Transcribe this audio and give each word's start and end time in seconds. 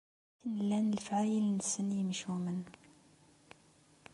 Akken 0.35 0.53
llan 0.63 0.85
lefɛayel-nsen 0.97 1.87
yimcumen. 1.97 2.59